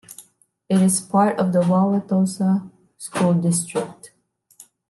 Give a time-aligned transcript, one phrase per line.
[0.67, 4.09] It is part of the Wauwatosa School District.